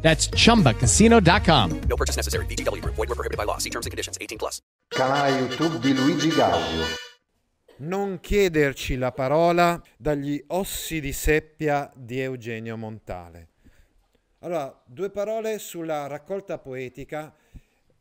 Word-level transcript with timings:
That's 0.00 0.30
chumbacasino.com. 0.30 1.80
No 1.86 1.96
purchase 1.96 2.16
necessary. 2.16 2.46
VGW 2.46 2.80
Group. 2.80 2.94
Void 2.94 3.08
were 3.08 3.14
prohibited 3.14 3.36
by 3.36 3.44
law. 3.44 3.58
See 3.58 3.70
terms 3.70 3.84
and 3.84 3.92
conditions. 3.92 4.16
18 4.18 4.38
plus. 4.38 4.62
Canale 4.88 5.38
YouTube 5.38 5.78
di 5.78 5.94
Luigi 5.94 6.28
Gaudio. 6.30 7.06
Non 7.80 8.18
chiederci 8.18 8.96
la 8.96 9.12
parola 9.12 9.80
dagli 9.96 10.42
ossi 10.48 11.00
di 11.00 11.12
seppia 11.12 11.88
di 11.94 12.20
Eugenio 12.20 12.76
Montale. 12.76 13.50
Allora, 14.40 14.82
due 14.84 15.10
parole 15.10 15.58
sulla 15.58 16.08
raccolta 16.08 16.58
poetica 16.58 17.32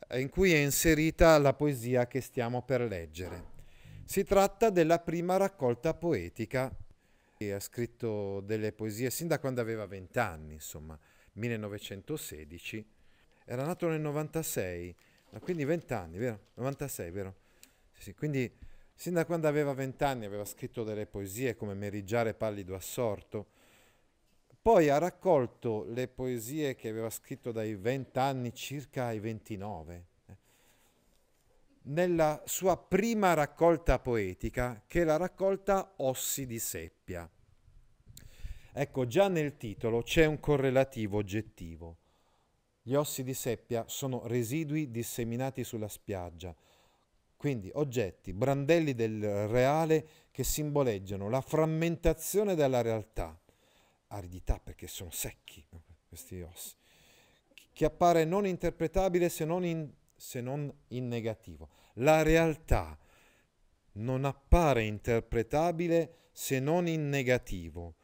eh, 0.08 0.20
in 0.20 0.30
cui 0.30 0.53
è 0.53 0.58
inserita 0.58 1.38
la 1.38 1.53
poesia 1.53 2.08
che 2.08 2.22
stiamo 2.22 2.64
per 2.64 2.81
leggere. 2.81 3.55
Si 4.05 4.23
tratta 4.23 4.70
della 4.70 5.00
prima 5.00 5.38
raccolta 5.38 5.94
poetica. 5.94 6.75
E 7.38 7.52
Ha 7.52 7.59
scritto 7.59 8.39
delle 8.41 8.72
poesie 8.72 9.11
sin 9.11 9.27
da 9.27 9.38
quando 9.38 9.61
aveva 9.61 9.86
20 9.86 10.17
anni, 10.17 10.53
insomma, 10.53 10.98
1916. 11.38 12.86
Era 13.45 13.66
nato 13.66 13.88
nel 13.88 14.02
96, 14.02 14.95
ma 15.32 15.40
quindi 15.40 15.64
20 15.64 15.94
anni, 15.94 16.18
vero? 16.18 16.40
96, 16.55 17.12
vero? 17.12 17.36
Sì, 17.94 18.02
sì, 18.02 18.14
quindi 18.14 18.52
sin 18.94 19.14
da 19.14 19.26
quando 19.26 19.48
aveva 19.48 19.73
20 19.73 20.04
anni 20.04 20.26
aveva 20.26 20.45
scritto 20.45 20.84
delle 20.84 21.06
poesie 21.06 21.56
come 21.56 21.73
Meriggiare 21.73 22.34
pallido 22.34 22.76
assorto. 22.76 23.48
Poi 24.61 24.89
ha 24.89 24.98
raccolto 24.98 25.86
le 25.86 26.08
poesie 26.08 26.76
che 26.76 26.89
aveva 26.89 27.09
scritto 27.09 27.52
dai 27.52 27.76
20 27.76 28.20
anni 28.20 28.54
circa 28.54 29.06
ai 29.06 29.20
29 29.20 30.06
nella 31.88 32.42
sua 32.45 32.78
prima 32.78 33.33
raccolta 33.33 34.00
poetica, 34.00 34.83
che 34.88 35.02
è 35.02 35.04
la 35.04 35.17
raccolta 35.17 35.94
Ossi 35.98 36.45
di 36.45 36.59
seppia. 36.59 37.30
Ecco, 38.80 39.08
già 39.08 39.28
nel 39.28 39.58
titolo 39.58 40.03
c'è 40.03 40.25
un 40.25 40.39
correlativo 40.39 41.17
oggettivo. 41.17 41.97
Gli 42.83 42.94
ossi 42.94 43.23
di 43.23 43.33
seppia 43.33 43.83
sono 43.88 44.28
residui 44.28 44.92
disseminati 44.92 45.64
sulla 45.64 45.88
spiaggia, 45.88 46.56
quindi 47.36 47.72
oggetti, 47.73 48.33
brandelli 48.33 48.94
del 48.94 49.48
reale 49.48 50.08
che 50.30 50.44
simboleggiano 50.44 51.28
la 51.28 51.42
frammentazione 51.42 52.53
della 52.53 52.83
realtà, 52.83 53.36
aridità 54.09 54.59
perché 54.59 54.86
sono 54.86 55.09
secchi 55.09 55.66
questi 56.08 56.39
ossi, 56.42 56.75
che 57.73 57.83
appare 57.83 58.25
non 58.25 58.45
interpretabile 58.45 59.30
se 59.30 59.44
non 59.44 59.66
in, 59.66 59.92
se 60.16 60.39
non 60.39 60.72
in 60.89 61.08
negativo. 61.08 61.70
La 61.94 62.22
realtà 62.22 62.95
non 63.94 64.23
appare 64.23 64.83
interpretabile 64.83 66.30
se 66.31 66.59
non 66.59 66.88
in 66.88 67.09
negativo. 67.09 67.95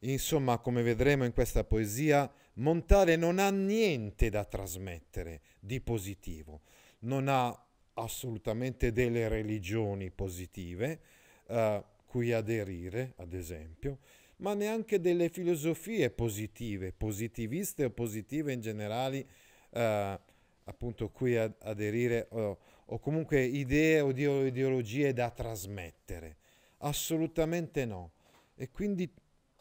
Insomma, 0.00 0.58
come 0.58 0.82
vedremo 0.82 1.24
in 1.24 1.32
questa 1.32 1.64
poesia, 1.64 2.30
Montale 2.54 3.16
non 3.16 3.38
ha 3.38 3.50
niente 3.50 4.30
da 4.30 4.44
trasmettere 4.44 5.42
di 5.60 5.80
positivo, 5.80 6.62
non 7.00 7.28
ha 7.28 7.56
assolutamente 7.94 8.92
delle 8.92 9.28
religioni 9.28 10.10
positive 10.10 11.00
eh, 11.46 11.84
cui 12.06 12.32
aderire, 12.32 13.14
ad 13.16 13.32
esempio, 13.32 13.98
ma 14.36 14.54
neanche 14.54 15.00
delle 15.00 15.28
filosofie 15.28 16.10
positive, 16.10 16.92
positiviste 16.92 17.84
o 17.84 17.90
positive 17.90 18.52
in 18.52 18.60
generale, 18.60 19.26
eh, 19.70 20.20
appunto 20.64 21.10
cui 21.10 21.36
ad- 21.36 21.54
aderire 21.60 22.26
o, 22.30 22.58
o 22.86 22.98
comunque 22.98 23.42
idee 23.42 24.00
o 24.00 24.10
ideologie 24.10 25.12
da 25.12 25.30
trasmettere. 25.30 26.36
Assolutamente 26.78 27.84
no. 27.84 28.12
E 28.54 28.70
quindi 28.70 29.12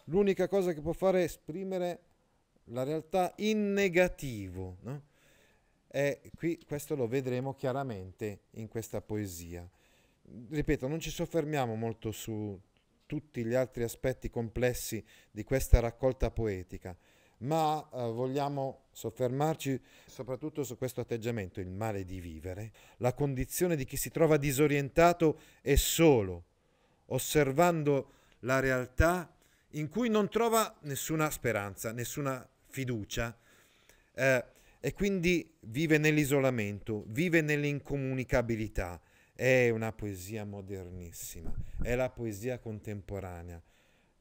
l'unica 0.08 0.48
cosa 0.48 0.74
che 0.74 0.82
può 0.82 0.94
fare 0.94 1.22
è 1.22 1.24
esprimere 1.24 2.02
la 2.66 2.84
realtà 2.84 3.34
in 3.38 3.74
negativo. 3.74 4.78
No? 4.82 5.02
E 5.88 6.32
qui 6.36 6.60
questo 6.66 6.96
lo 6.96 7.08
vedremo 7.08 7.54
chiaramente 7.54 8.42
in 8.52 8.68
questa 8.68 9.02
poesia. 9.02 9.68
Ripeto, 10.50 10.88
non 10.88 11.00
ci 11.00 11.10
soffermiamo 11.10 11.76
molto 11.76 12.12
su 12.12 12.60
tutti 13.06 13.46
gli 13.46 13.54
altri 13.54 13.84
aspetti 13.84 14.30
complessi 14.30 15.04
di 15.32 15.44
questa 15.44 15.80
raccolta 15.80 16.30
poetica, 16.30 16.96
ma 17.40 17.82
eh, 17.94 18.12
vogliamo 18.12 18.88
soffermarci 18.92 19.82
soprattutto 20.06 20.64
su 20.64 20.78
questo 20.78 21.00
atteggiamento, 21.00 21.62
il 21.62 21.70
male 21.70 22.04
di 22.04 22.20
vivere, 22.20 22.74
la 22.98 23.14
condizione 23.14 23.78
di 23.78 23.86
chi 23.86 23.96
si 23.96 24.10
trova 24.10 24.36
disorientato 24.36 25.40
e 25.62 25.78
solo, 25.78 26.44
osservando 27.06 28.12
la 28.40 28.60
realtà 28.60 29.37
in 29.80 29.90
cui 29.90 30.10
non 30.10 30.30
trova 30.30 30.76
nessuna 30.82 31.30
speranza, 31.30 31.92
nessuna 31.92 32.48
fiducia 32.68 33.36
eh, 34.14 34.46
e 34.80 34.94
quindi 34.94 35.56
vive 35.62 35.98
nell'isolamento, 35.98 37.04
vive 37.08 37.42
nell'incomunicabilità. 37.42 39.00
È 39.34 39.70
una 39.70 39.92
poesia 39.92 40.46
modernissima, 40.46 41.54
è 41.84 41.94
la 41.94 42.10
poesia 42.10 42.58
contemporanea, 42.58 43.62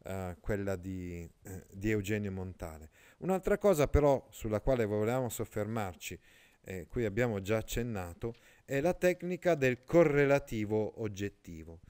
eh, 0.05 0.37
quella 0.41 0.77
di, 0.77 1.29
eh, 1.43 1.65
di 1.73 1.91
Eugenio 1.91 2.31
Montale. 2.31 2.91
Un'altra 3.19 3.57
cosa 3.57 3.89
però 3.89 4.27
sulla 4.31 4.61
quale 4.61 4.85
volevamo 4.85 5.31
soffermarci, 5.31 6.19
eh, 6.65 6.87
qui 6.87 7.07
abbiamo 7.07 7.41
già 7.41 7.57
accennato, 7.57 8.35
è 8.67 8.81
la 8.81 8.93
tecnica 8.93 9.55
del 9.55 9.85
correlativo 9.85 11.01
oggettivo. 11.01 11.81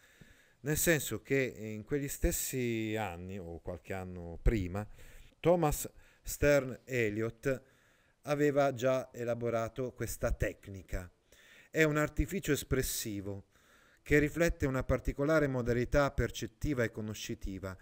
Nel 0.67 0.77
senso 0.77 1.23
che 1.23 1.55
in 1.57 1.85
quegli 1.85 2.09
stessi 2.09 2.97
anni, 2.99 3.39
o 3.39 3.61
qualche 3.61 3.93
anno 3.93 4.37
prima, 4.43 4.85
Thomas 5.39 5.89
Stern 6.25 6.81
Eliot 6.85 7.63
aveva 8.23 8.75
già 8.75 9.11
elaborato 9.13 9.93
questa 9.93 10.33
tecnica. 10.33 11.09
È 11.71 11.85
un 11.85 11.97
artificio 11.97 12.51
espressivo 12.51 13.45
che 14.03 14.19
riflette 14.19 14.67
una 14.67 14.83
particolare 14.83 15.47
modalità 15.47 16.11
percettiva 16.11 16.83
e 16.83 16.91
conoscitiva, 16.91 17.77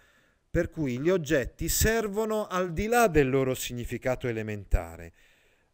per 0.47 0.69
cui 0.69 0.99
gli 0.99 1.09
oggetti 1.09 1.67
servono 1.67 2.45
al 2.45 2.71
di 2.71 2.85
là 2.85 3.07
del 3.07 3.31
loro 3.31 3.55
significato 3.55 4.27
elementare, 4.27 5.11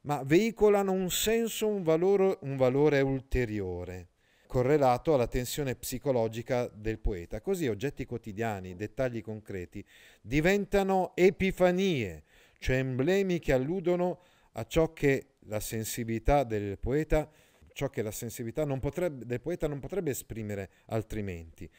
ma 0.03 0.23
veicolano 0.23 0.93
un 0.93 1.11
senso, 1.11 1.67
un 1.67 1.83
valore, 1.83 2.37
un 2.43 2.55
valore 2.55 3.01
ulteriore, 3.01 4.10
correlato 4.51 5.13
alla 5.13 5.27
tensione 5.27 5.75
psicologica 5.75 6.67
del 6.67 6.99
poeta. 6.99 7.39
Così 7.39 7.69
oggetti 7.69 8.05
quotidiani, 8.05 8.75
dettagli 8.75 9.21
concreti, 9.21 9.81
diventano 10.21 11.15
epifanie, 11.15 12.25
cioè 12.59 12.75
emblemi 12.75 13.39
che 13.39 13.53
alludono 13.53 14.19
a 14.51 14.65
ciò 14.65 14.91
che 14.91 15.35
la 15.45 15.61
sensibilità 15.61 16.43
del 16.43 16.77
poeta, 16.79 17.31
ciò 17.71 17.89
che 17.89 18.01
la 18.01 18.11
sensibilità 18.11 18.65
potrebbe, 18.65 19.25
del 19.25 19.39
poeta 19.39 19.69
non 19.69 19.79
potrebbe 19.79 20.11
esprimere 20.11 20.69
altrimenti. 20.87 21.69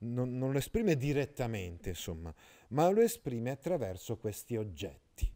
Non, 0.00 0.36
non 0.36 0.52
lo 0.52 0.58
esprime 0.58 0.98
direttamente, 0.98 1.88
insomma, 1.88 2.34
ma 2.68 2.90
lo 2.90 3.00
esprime 3.00 3.52
attraverso 3.52 4.18
questi 4.18 4.54
oggetti. 4.54 5.32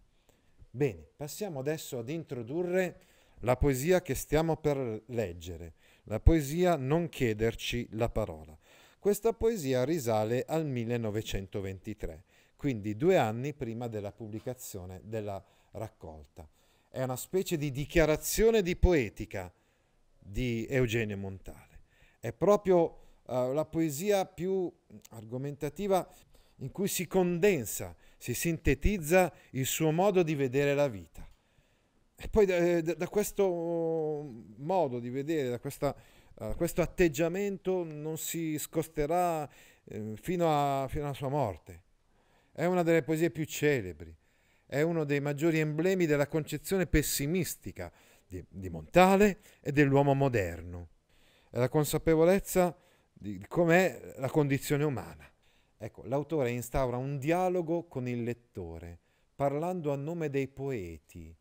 Bene, 0.69 1.09
passiamo 1.17 1.61
adesso 1.61 2.01
ad 2.01 2.11
introdurre 2.11 3.01
la 3.41 3.57
poesia 3.57 4.03
che 4.03 4.15
stiamo 4.15 4.59
per 4.59 5.05
leggere, 5.07 5.73
la 6.05 6.21
poesia 6.21 6.77
Non 6.77 7.09
chiederci 7.09 7.87
la 7.93 8.09
parola. 8.09 8.57
Questa 8.99 9.33
poesia 9.33 9.85
risale 9.85 10.45
al 10.47 10.67
1923, 10.67 12.25
quindi 12.57 12.97
due 12.97 13.17
anni 13.17 13.53
prima 13.53 13.89
della 13.89 14.13
pubblicazione 14.13 15.01
della 15.05 15.43
raccolta. 15.73 16.49
È 16.89 17.03
una 17.03 17.17
specie 17.17 17.57
di 17.57 17.71
dichiarazione 17.71 18.63
di 18.63 18.77
poetica 18.77 19.53
di 20.19 20.67
Eugenio 20.69 21.17
Montale. 21.17 21.81
È 22.21 22.33
proprio 22.33 22.83
uh, 23.25 23.53
la 23.53 23.65
poesia 23.65 24.25
più 24.27 24.73
argomentativa 25.11 26.09
in 26.57 26.71
cui 26.71 26.87
si 26.87 27.07
condensa, 27.07 27.97
si 28.19 28.35
sintetizza 28.35 29.33
il 29.51 29.67
suo 29.67 29.91
modo 29.91 30.23
di 30.23 30.35
vedere 30.35 30.75
la 30.75 30.87
vita. 30.87 31.29
E 32.15 32.29
poi 32.29 32.47
da, 32.47 32.81
da 32.81 33.09
questo 33.09 33.47
modo 34.57 35.01
di 35.01 35.11
vedere, 35.11 35.51
da 35.51 35.59
questa, 35.59 35.95
uh, 36.35 36.55
questo 36.55 36.83
atteggiamento 36.83 37.83
non 37.85 38.17
si 38.17 38.59
scosterà 38.59 39.49
uh, 39.85 40.17
fino, 40.17 40.47
a, 40.49 40.87
fino 40.89 41.05
alla 41.05 41.15
sua 41.15 41.29
morte. 41.29 41.83
È 42.53 42.65
una 42.65 42.83
delle 42.83 43.03
poesie 43.03 43.31
più 43.31 43.45
celebri, 43.45 44.15
è 44.67 44.83
uno 44.83 45.05
dei 45.05 45.21
maggiori 45.21 45.59
emblemi 45.59 46.07
della 46.07 46.29
concezione 46.29 46.87
pessimistica 46.87 47.93
di, 48.27 48.45
di 48.49 48.71
Montale 48.71 49.41
e 49.61 49.73
dell'uomo 49.73 50.15
moderno. 50.15 50.89
È 51.51 51.59
la 51.59 51.69
consapevolezza 51.69 52.77
di 53.13 53.45
com'è 53.47 54.15
la 54.17 54.31
condizione 54.31 54.85
umana. 54.85 55.31
Ecco, 55.77 56.05
l'autore 56.05 56.51
instaura 56.51 56.97
un 56.97 57.19
dialogo 57.19 57.85
con 57.85 58.07
il 58.07 58.23
lettore, 58.23 59.01
parlando 59.35 59.93
a 59.93 59.97
nome 59.97 60.31
dei 60.31 60.49
poeti, 60.49 61.37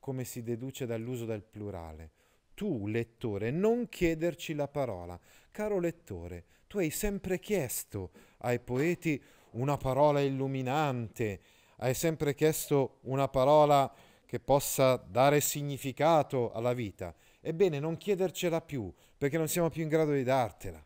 come 0.00 0.24
si 0.24 0.42
deduce 0.42 0.86
dall'uso 0.86 1.24
del 1.24 1.44
plurale. 1.44 2.10
Tu, 2.54 2.88
lettore, 2.88 3.50
non 3.50 3.88
chiederci 3.88 4.54
la 4.54 4.66
parola. 4.66 5.18
Caro 5.50 5.78
lettore, 5.78 6.44
tu 6.66 6.78
hai 6.78 6.90
sempre 6.90 7.38
chiesto 7.38 8.10
ai 8.38 8.58
poeti 8.58 9.22
una 9.52 9.76
parola 9.76 10.20
illuminante, 10.20 11.40
hai 11.76 11.94
sempre 11.94 12.34
chiesto 12.34 12.98
una 13.02 13.28
parola 13.28 13.92
che 14.26 14.40
possa 14.40 14.96
dare 14.96 15.40
significato 15.40 16.52
alla 16.52 16.72
vita. 16.72 17.14
Ebbene, 17.40 17.80
non 17.80 17.96
chiedercela 17.96 18.60
più, 18.60 18.92
perché 19.16 19.38
non 19.38 19.48
siamo 19.48 19.70
più 19.70 19.82
in 19.82 19.88
grado 19.88 20.12
di 20.12 20.22
dartela. 20.22 20.84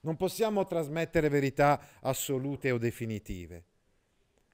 Non 0.00 0.16
possiamo 0.16 0.66
trasmettere 0.66 1.28
verità 1.28 1.80
assolute 2.00 2.70
o 2.70 2.78
definitive. 2.78 3.64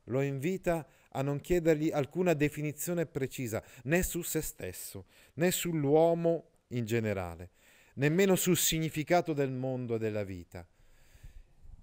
Lo 0.05 0.23
invita 0.23 0.87
a 1.11 1.23
non 1.23 1.41
chiedergli 1.41 1.91
alcuna 1.91 2.35
definizione 2.35 3.06
precisa, 3.06 3.62
né 3.85 4.02
su 4.02 4.23
se 4.23 4.41
stesso, 4.41 5.06
né 5.35 5.50
sull'uomo 5.50 6.49
in 6.69 6.85
generale, 6.85 7.50
nemmeno 7.94 8.37
sul 8.37 8.56
significato 8.56 9.32
del 9.32 9.50
mondo 9.50 9.97
e 9.97 9.99
della 9.99 10.25
vita. 10.25 10.67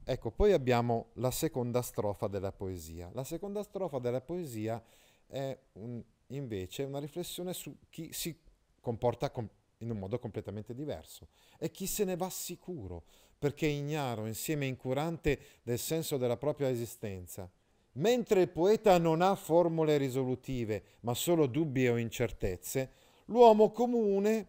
Ecco, 0.10 0.32
poi 0.32 0.54
abbiamo 0.54 1.10
la 1.16 1.32
seconda 1.32 1.82
strofa 1.82 2.28
della 2.28 2.54
poesia. 2.54 3.10
La 3.14 3.26
seconda 3.26 3.62
strofa 3.62 4.00
della 4.00 4.22
poesia 4.22 4.82
è 5.28 5.58
un, 5.74 6.02
invece 6.28 6.84
una 6.84 7.00
riflessione 7.00 7.54
su 7.54 7.76
chi 7.90 8.14
si 8.14 8.40
comporta 8.80 9.30
com- 9.30 9.50
in 9.80 9.92
un 9.92 10.00
modo 10.00 10.18
completamente 10.18 10.74
diverso 10.74 11.28
e 11.60 11.72
chi 11.72 11.86
se 11.86 12.06
ne 12.06 12.16
va 12.16 12.30
sicuro, 12.30 13.04
perché 13.38 13.68
ignaro, 13.68 14.26
insieme 14.26 14.66
incurante 14.66 15.40
del 15.62 15.78
senso 15.78 16.16
della 16.18 16.38
propria 16.38 16.70
esistenza. 16.70 17.52
Mentre 17.98 18.42
il 18.42 18.50
poeta 18.50 18.98
non 19.00 19.22
ha 19.22 19.36
formule 19.36 19.98
risolutive, 19.98 20.84
ma 21.02 21.14
solo 21.14 21.48
dubbi 21.48 21.88
o 21.88 21.98
incertezze, 21.98 22.92
l'uomo 23.26 23.72
comune, 23.72 24.48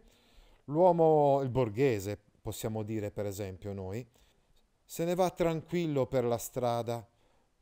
l'uomo, 0.65 1.41
il 1.43 1.49
borghese, 1.49 2.19
possiamo 2.43 2.83
dire 2.83 3.11
per 3.11 3.25
esempio 3.25 3.73
noi, 3.73 4.07
se 4.85 5.05
ne 5.05 5.15
va 5.15 5.31
tranquillo 5.31 6.07
per 6.07 6.25
la 6.25 6.37
strada, 6.37 7.07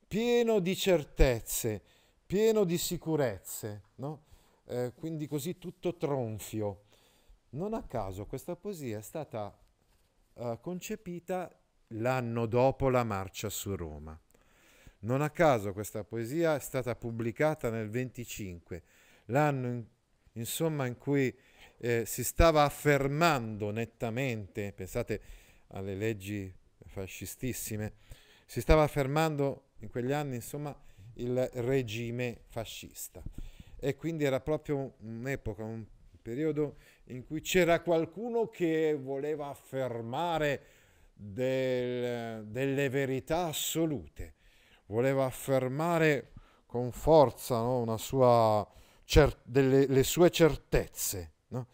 pieno 0.09 0.59
di 0.59 0.75
certezze, 0.75 1.83
pieno 2.27 2.65
di 2.65 2.79
sicurezze, 2.79 3.83
no? 3.97 4.25
eh, 4.67 4.93
quindi 4.95 5.29
così 5.29 5.59
tutto 5.59 5.97
tronfio. 5.97 6.83
Non 7.51 7.75
a 7.75 7.85
caso 7.85 8.27
questa 8.27 8.57
poesia 8.57 8.99
è 8.99 9.03
stata 9.03 9.57
uh, 10.35 10.59
concepita 10.61 11.49
l'anno 11.89 12.47
dopo 12.47 12.89
la 12.89 13.05
marcia 13.05 13.49
su 13.49 13.75
Roma. 13.77 14.21
Non 15.07 15.23
a 15.23 15.31
caso 15.31 15.73
questa 15.73 16.03
poesia 16.03 16.57
è 16.57 16.59
stata 16.59 16.97
pubblicata 16.97 17.71
nel 17.71 17.89
25, 17.89 18.83
l'anno 19.27 19.69
in, 19.69 19.85
insomma 20.33 20.87
in 20.87 20.99
cui 20.99 21.33
eh, 21.79 22.03
si 22.05 22.25
stava 22.25 22.65
affermando 22.65 23.71
nettamente, 23.71 24.73
pensate 24.73 25.21
alle 25.69 25.95
leggi 25.95 26.53
fascistissime, 26.87 27.93
si 28.47 28.61
stava 28.61 28.83
affermando 28.83 29.75
in 29.79 29.91
quegli 29.91 30.11
anni 30.11 30.35
insomma 30.35 30.77
il 31.15 31.51
regime 31.53 32.41
fascista. 32.47 33.23
E 33.79 33.95
quindi 33.95 34.25
era 34.25 34.41
proprio 34.41 34.97
un'epoca, 35.03 35.63
un 35.63 35.85
periodo 36.21 36.79
in 37.05 37.25
cui 37.25 37.43
c'era 37.43 37.81
qualcuno 37.81 38.49
che 38.49 38.99
voleva 39.01 39.51
affermare 39.51 40.63
del, 41.13 42.45
delle 42.47 42.89
verità 42.89 43.45
assolute, 43.45 44.35
voleva 44.87 45.25
affermare 45.25 46.33
con 46.67 46.91
forza 46.93 47.61
no, 47.61 47.97
sua 47.97 48.67
cer- 49.05 49.39
delle, 49.45 49.87
le 49.87 50.03
sue 50.03 50.31
certezze, 50.31 51.33
no? 51.49 51.67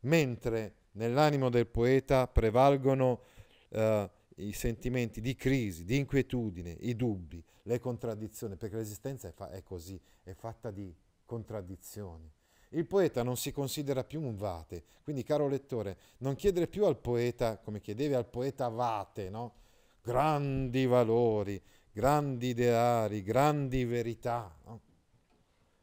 mentre 0.00 0.74
nell'animo 0.92 1.48
del 1.48 1.66
poeta 1.66 2.26
prevalgono 2.26 3.20
uh, 3.70 4.08
i 4.36 4.52
sentimenti 4.52 5.20
di 5.20 5.34
crisi, 5.34 5.84
di 5.84 5.96
inquietudine, 5.96 6.76
i 6.80 6.96
dubbi, 6.96 7.42
le 7.62 7.78
contraddizioni, 7.78 8.56
perché 8.56 8.76
l'esistenza 8.76 9.28
è, 9.28 9.32
fa- 9.32 9.50
è 9.50 9.62
così, 9.62 10.00
è 10.22 10.32
fatta 10.32 10.70
di 10.70 10.94
contraddizioni. 11.24 12.30
Il 12.70 12.86
poeta 12.86 13.22
non 13.22 13.36
si 13.36 13.52
considera 13.52 14.02
più 14.02 14.20
un 14.20 14.34
vate, 14.36 14.84
quindi 15.04 15.22
caro 15.22 15.46
lettore, 15.46 15.96
non 16.18 16.34
chiedere 16.34 16.66
più 16.66 16.84
al 16.84 16.98
poeta, 16.98 17.58
come 17.58 17.80
chiedevi 17.80 18.14
al 18.14 18.26
poeta 18.26 18.68
vate, 18.68 19.30
no? 19.30 19.54
grandi 20.02 20.84
valori, 20.84 21.60
grandi 21.94 22.48
ideali, 22.48 23.22
grandi 23.22 23.84
verità. 23.84 24.52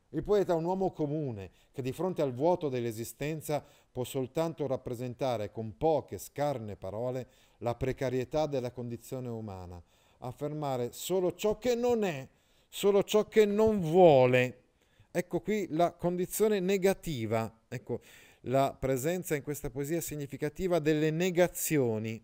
Il 0.09 0.23
poeta 0.23 0.51
è 0.51 0.55
un 0.57 0.65
uomo 0.65 0.91
comune 0.91 1.51
che 1.71 1.81
di 1.81 1.93
fronte 1.93 2.21
al 2.21 2.33
vuoto 2.33 2.67
dell'esistenza 2.67 3.63
può 3.89 4.03
soltanto 4.03 4.67
rappresentare 4.67 5.51
con 5.51 5.77
poche 5.77 6.17
scarne 6.17 6.75
parole 6.75 7.27
la 7.59 7.75
precarietà 7.75 8.45
della 8.45 8.71
condizione 8.71 9.29
umana, 9.29 9.81
affermare 10.17 10.91
solo 10.91 11.33
ciò 11.33 11.57
che 11.57 11.75
non 11.75 12.03
è, 12.03 12.27
solo 12.67 13.03
ciò 13.03 13.29
che 13.29 13.45
non 13.45 13.79
vuole. 13.79 14.63
Ecco 15.11 15.39
qui 15.39 15.67
la 15.69 15.93
condizione 15.93 16.59
negativa, 16.59 17.59
ecco 17.69 18.01
la 18.41 18.75
presenza 18.77 19.33
in 19.35 19.43
questa 19.43 19.69
poesia 19.69 20.01
significativa 20.01 20.79
delle 20.79 21.09
negazioni. 21.09 22.21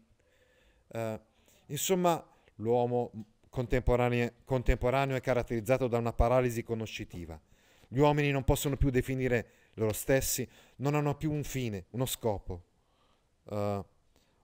Eh, 0.89 1.21
insomma, 1.67 2.21
l'uomo 2.55 3.11
contemporaneo, 4.45 5.15
è 5.15 5.21
caratterizzato 5.21 5.87
da 5.87 5.97
una 5.97 6.13
paralisi 6.13 6.63
conoscitiva. 6.63 7.39
Gli 7.87 7.99
uomini 7.99 8.31
non 8.31 8.43
possono 8.43 8.77
più 8.77 8.89
definire 8.89 9.49
loro 9.73 9.93
stessi, 9.93 10.47
non 10.77 10.93
hanno 10.93 11.15
più 11.15 11.31
un 11.31 11.43
fine, 11.43 11.85
uno 11.91 12.05
scopo. 12.05 12.63
Uh, 13.45 13.83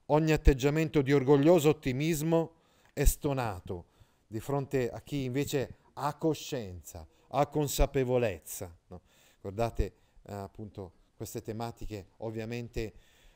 ogni 0.06 0.32
atteggiamento 0.32 1.02
di 1.02 1.12
orgoglioso 1.12 1.68
ottimismo 1.68 2.54
è 2.92 3.04
stonato 3.04 3.86
di 4.26 4.40
fronte 4.40 4.90
a 4.90 5.00
chi 5.02 5.24
invece 5.24 5.76
ha 5.94 6.14
coscienza, 6.14 7.06
ha 7.28 7.46
consapevolezza. 7.46 8.76
No? 8.88 9.02
Guardate 9.40 9.84
eh, 10.22 10.32
appunto 10.32 10.92
queste 11.16 11.42
tematiche 11.42 12.06
ovviamente 12.18 12.94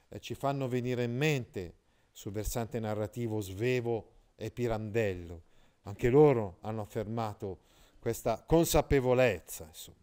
eh, 0.09 0.19
ci 0.21 0.35
fanno 0.35 0.67
venire 0.69 1.05
in 1.05 1.15
mente 1.15 1.75
sul 2.11 2.33
versante 2.33 2.81
narrativo 2.81 3.41
Svevo 3.41 4.11
e 4.35 4.51
Pirandello. 4.51 5.43
Anche 5.89 6.11
loro 6.11 6.59
hanno 6.61 6.83
affermato 6.83 7.61
questa 7.99 8.45
consapevolezza. 8.47 9.65
Insomma. 9.65 9.97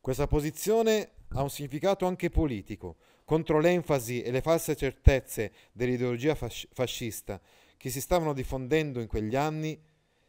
Questa 0.00 0.26
posizione 0.26 1.10
ha 1.28 1.42
un 1.42 1.50
significato 1.50 2.04
anche 2.04 2.30
politico 2.30 2.96
contro 3.24 3.60
l'enfasi 3.60 4.22
e 4.22 4.32
le 4.32 4.40
false 4.40 4.74
certezze 4.74 5.52
dell'ideologia 5.70 6.34
fasc- 6.34 6.68
fascista 6.72 7.40
che 7.76 7.90
si 7.90 8.00
stavano 8.00 8.32
diffondendo 8.32 9.00
in 9.00 9.06
quegli 9.06 9.36
anni, 9.36 9.80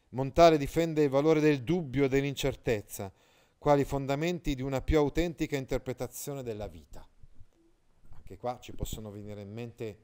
Montale 0.10 0.60
difende 0.60 1.02
il 1.02 1.10
valore 1.10 1.40
del 1.40 1.64
dubbio 1.64 2.06
e 2.06 2.08
dell'incertezza, 2.08 3.12
quali 3.58 3.84
fondamenti 3.84 4.54
di 4.54 4.62
una 4.62 4.82
più 4.82 5.00
autentica 5.00 5.58
interpretazione 5.58 6.44
della 6.44 6.68
vita. 6.68 7.08
Anche 8.12 8.38
qua 8.38 8.60
ci 8.60 8.74
possono 8.74 9.10
venire 9.10 9.42
in 9.42 9.52
mente 9.52 9.98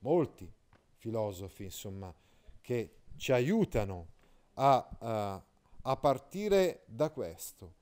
molti 0.00 0.52
filosofi, 0.96 1.62
insomma, 1.62 2.12
che 2.60 3.01
ci 3.16 3.32
aiutano 3.32 4.08
a, 4.54 4.88
a, 4.98 5.42
a 5.82 5.96
partire 5.96 6.82
da 6.86 7.10
questo, 7.10 7.74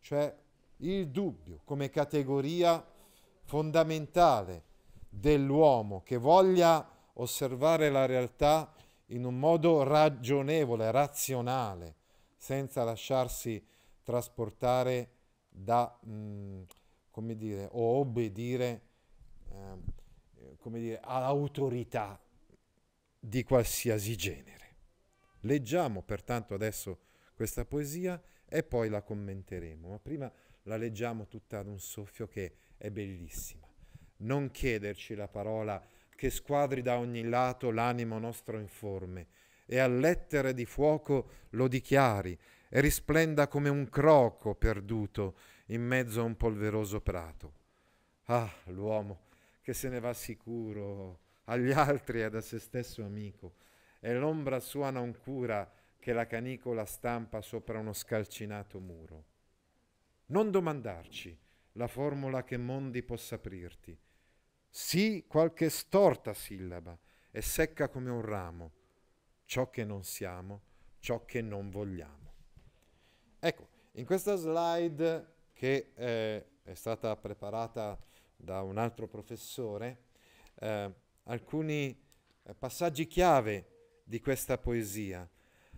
cioè 0.00 0.34
il 0.78 1.08
dubbio 1.08 1.60
come 1.64 1.90
categoria 1.90 2.84
fondamentale 3.44 4.64
dell'uomo 5.08 6.02
che 6.02 6.16
voglia 6.16 6.88
osservare 7.14 7.90
la 7.90 8.06
realtà 8.06 8.72
in 9.06 9.24
un 9.24 9.38
modo 9.38 9.82
ragionevole, 9.82 10.90
razionale, 10.90 11.96
senza 12.36 12.82
lasciarsi 12.82 13.62
trasportare 14.02 15.10
da, 15.48 15.96
mh, 16.00 16.12
mm, 16.12 16.62
come 17.10 17.36
dire, 17.36 17.68
o 17.72 17.98
obbedire, 17.98 18.80
eh, 19.50 20.56
come 20.58 20.80
dire, 20.80 21.00
all'autorità 21.02 22.18
di 23.18 23.44
qualsiasi 23.44 24.16
genere. 24.16 24.61
Leggiamo 25.42 26.02
pertanto 26.02 26.54
adesso 26.54 26.98
questa 27.34 27.64
poesia 27.64 28.20
e 28.46 28.62
poi 28.62 28.88
la 28.88 29.02
commenteremo, 29.02 29.88
ma 29.88 29.98
prima 29.98 30.30
la 30.64 30.76
leggiamo 30.76 31.26
tutta 31.26 31.58
ad 31.58 31.66
un 31.66 31.80
soffio 31.80 32.28
che 32.28 32.54
è 32.76 32.90
bellissima. 32.90 33.66
Non 34.18 34.50
chiederci 34.50 35.14
la 35.14 35.28
parola 35.28 35.82
che 36.14 36.30
squadri 36.30 36.82
da 36.82 36.98
ogni 36.98 37.22
lato 37.24 37.70
l'animo 37.70 38.18
nostro 38.18 38.58
informe, 38.58 39.26
e 39.66 39.78
a 39.78 39.88
lettere 39.88 40.54
di 40.54 40.64
fuoco 40.64 41.30
lo 41.50 41.66
dichiari, 41.66 42.38
e 42.68 42.80
risplenda 42.80 43.48
come 43.48 43.68
un 43.68 43.88
croco 43.88 44.54
perduto 44.54 45.36
in 45.66 45.82
mezzo 45.82 46.20
a 46.20 46.24
un 46.24 46.36
polveroso 46.36 47.00
prato. 47.00 47.60
Ah, 48.26 48.50
l'uomo 48.66 49.30
che 49.60 49.72
se 49.72 49.88
ne 49.88 50.00
va 50.00 50.12
sicuro 50.12 51.20
agli 51.44 51.72
altri 51.72 52.22
ed 52.22 52.34
a 52.34 52.40
se 52.40 52.58
stesso 52.58 53.02
amico, 53.04 53.54
e 54.04 54.12
l'ombra 54.14 54.58
sua 54.58 54.90
non 54.90 55.16
cura 55.16 55.70
che 55.96 56.12
la 56.12 56.26
canicola 56.26 56.84
stampa 56.84 57.40
sopra 57.40 57.78
uno 57.78 57.92
scalcinato 57.92 58.80
muro. 58.80 59.24
Non 60.26 60.50
domandarci 60.50 61.38
la 61.74 61.86
formula 61.86 62.42
che 62.42 62.56
mondi 62.56 63.04
possa 63.04 63.36
aprirti. 63.36 63.96
Sì 64.68 65.24
qualche 65.28 65.70
storta 65.70 66.34
sillaba 66.34 66.98
e 67.30 67.40
secca 67.42 67.88
come 67.88 68.10
un 68.10 68.22
ramo, 68.22 68.72
ciò 69.44 69.70
che 69.70 69.84
non 69.84 70.02
siamo, 70.02 70.62
ciò 70.98 71.24
che 71.24 71.40
non 71.40 71.70
vogliamo. 71.70 72.34
Ecco, 73.38 73.68
in 73.92 74.04
questa 74.04 74.34
slide 74.34 75.34
che 75.52 75.92
eh, 75.94 76.46
è 76.64 76.74
stata 76.74 77.14
preparata 77.16 77.96
da 78.34 78.62
un 78.62 78.78
altro 78.78 79.06
professore, 79.06 80.06
eh, 80.56 80.92
alcuni 81.22 81.96
eh, 82.42 82.54
passaggi 82.54 83.06
chiave 83.06 83.71
di 84.02 84.20
questa 84.20 84.58
poesia, 84.58 85.28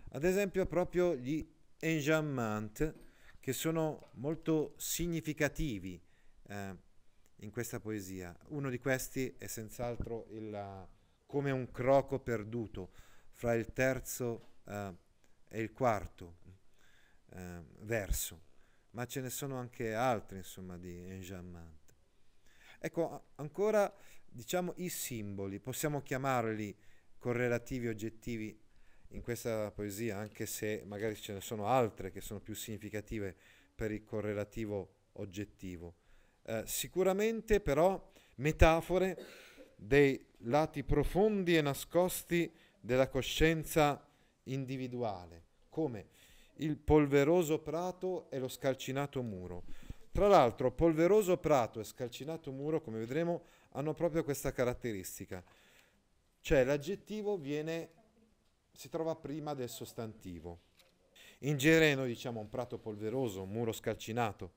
ad 0.09 0.23
esempio 0.23 0.65
proprio 0.65 1.15
gli 1.15 1.47
enjambment 1.79 3.03
che 3.39 3.53
sono 3.53 4.09
molto 4.13 4.73
significativi 4.77 6.01
eh, 6.47 6.75
in 7.37 7.51
questa 7.51 7.79
poesia. 7.79 8.35
Uno 8.47 8.69
di 8.69 8.79
questi 8.79 9.35
è 9.37 9.45
senz'altro 9.47 10.25
il, 10.31 10.87
come 11.25 11.51
un 11.51 11.69
croco 11.71 12.19
perduto 12.19 12.91
fra 13.31 13.53
il 13.53 13.71
terzo 13.73 14.55
eh, 14.65 14.93
e 15.49 15.61
il 15.61 15.71
quarto 15.71 16.37
eh, 17.31 17.61
verso, 17.81 18.41
ma 18.91 19.05
ce 19.05 19.21
ne 19.21 19.29
sono 19.29 19.57
anche 19.57 19.93
altri, 19.93 20.37
insomma, 20.37 20.77
di 20.77 20.95
enjambment. 20.95 21.93
Ecco, 22.79 23.27
ancora 23.35 23.93
diciamo 24.25 24.73
i 24.77 24.89
simboli, 24.89 25.59
possiamo 25.59 26.01
chiamarli 26.01 26.75
correlativi 27.25 27.87
oggettivi 27.87 28.55
in 29.13 29.23
questa 29.23 29.71
poesia, 29.71 30.15
anche 30.15 30.45
se 30.45 30.83
magari 30.85 31.15
ce 31.15 31.33
ne 31.33 31.41
sono 31.41 31.65
altre 31.65 32.11
che 32.11 32.21
sono 32.21 32.39
più 32.39 32.53
significative 32.53 33.35
per 33.73 33.89
il 33.89 34.03
correlativo 34.03 34.89
oggettivo. 35.13 35.95
Eh, 36.43 36.61
sicuramente 36.67 37.61
però 37.61 38.11
metafore 38.35 39.17
dei 39.75 40.23
lati 40.41 40.83
profondi 40.83 41.57
e 41.57 41.61
nascosti 41.61 42.53
della 42.79 43.09
coscienza 43.09 44.07
individuale, 44.43 45.45
come 45.69 46.09
il 46.57 46.77
polveroso 46.77 47.57
prato 47.57 48.29
e 48.29 48.37
lo 48.37 48.47
scalcinato 48.47 49.23
muro. 49.23 49.63
Tra 50.11 50.27
l'altro, 50.27 50.71
polveroso 50.71 51.37
prato 51.37 51.79
e 51.79 51.85
scalcinato 51.85 52.51
muro, 52.51 52.81
come 52.81 52.99
vedremo, 52.99 53.45
hanno 53.71 53.95
proprio 53.95 54.23
questa 54.23 54.51
caratteristica. 54.51 55.43
Cioè 56.45 56.63
l'aggettivo 56.63 57.37
viene, 57.37 57.89
si 58.71 58.87
trova 58.87 59.15
prima 59.15 59.55
del 59.55 59.67
sostantivo. 59.67 60.59
In 61.39 61.57
gereno 61.57 62.05
diciamo 62.05 62.39
un 62.39 62.49
prato 62.49 62.77
polveroso, 62.77 63.41
un 63.41 63.49
muro 63.49 63.71
scalcinato. 63.71 64.51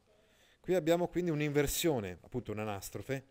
Qui 0.61 0.75
abbiamo 0.75 1.09
quindi 1.09 1.31
un'inversione, 1.31 2.19
appunto 2.21 2.53
un'anastrofe, 2.53 3.29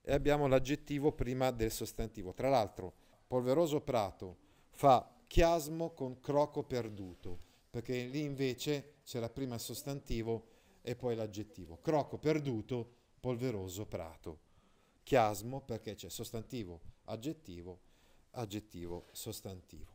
e 0.00 0.10
abbiamo 0.10 0.46
l'aggettivo 0.46 1.12
prima 1.12 1.50
del 1.50 1.70
sostantivo. 1.70 2.32
Tra 2.32 2.48
l'altro, 2.48 2.94
polveroso 3.26 3.82
prato 3.82 4.38
fa 4.70 5.14
chiasmo 5.26 5.90
con 5.90 6.18
croco 6.18 6.62
perduto, 6.62 7.40
perché 7.68 8.06
lì 8.06 8.22
invece 8.22 9.00
c'era 9.04 9.28
prima 9.28 9.56
il 9.56 9.60
sostantivo 9.60 10.46
e 10.80 10.96
poi 10.96 11.14
l'aggettivo. 11.14 11.78
Croco 11.82 12.16
perduto, 12.16 12.90
polveroso 13.20 13.84
prato. 13.84 14.50
Chiasmo 15.12 15.60
perché 15.60 15.94
c'è 15.94 16.08
sostantivo, 16.08 16.80
aggettivo, 17.04 17.80
aggettivo, 18.30 19.08
sostantivo. 19.12 19.94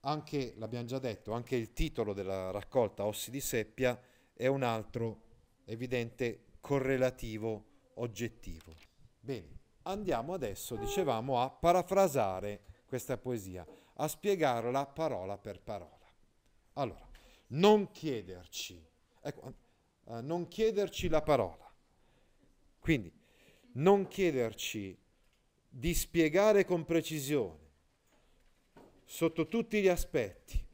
Anche, 0.00 0.54
l'abbiamo 0.56 0.86
già 0.86 0.98
detto, 0.98 1.32
anche 1.32 1.56
il 1.56 1.74
titolo 1.74 2.14
della 2.14 2.50
raccolta 2.50 3.04
Ossi 3.04 3.30
di 3.30 3.42
Seppia 3.42 4.00
è 4.32 4.46
un 4.46 4.62
altro 4.62 5.24
evidente 5.66 6.54
correlativo 6.60 7.90
oggettivo. 7.96 8.72
Bene, 9.20 9.58
andiamo 9.82 10.32
adesso, 10.32 10.76
dicevamo, 10.76 11.42
a 11.42 11.50
parafrasare 11.50 12.62
questa 12.86 13.18
poesia, 13.18 13.66
a 13.96 14.08
spiegarla 14.08 14.86
parola 14.86 15.36
per 15.36 15.60
parola. 15.60 16.10
Allora, 16.72 17.06
non 17.48 17.90
chiederci, 17.90 18.82
ecco, 19.20 19.54
uh, 20.04 20.20
non 20.22 20.48
chiederci 20.48 21.08
la 21.08 21.20
parola. 21.20 21.70
Quindi, 22.78 23.17
non 23.72 24.08
chiederci 24.08 24.96
di 25.68 25.94
spiegare 25.94 26.64
con 26.64 26.84
precisione, 26.84 27.66
sotto 29.04 29.48
tutti 29.48 29.80
gli 29.80 29.88
aspetti, 29.88 30.64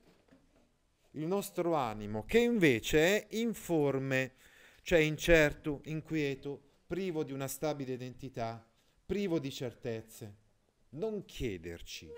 il 1.13 1.27
nostro 1.27 1.75
animo, 1.75 2.25
che 2.25 2.39
invece 2.39 2.99
è 2.99 3.37
informe, 3.37 4.35
cioè 4.83 4.99
incerto, 4.99 5.81
inquieto, 5.85 6.61
privo 6.87 7.25
di 7.25 7.33
una 7.33 7.49
stabile 7.49 7.95
identità, 7.95 8.67
privo 9.05 9.39
di 9.39 9.51
certezze. 9.51 10.43
Non 10.91 11.25
chiederci 11.25 12.09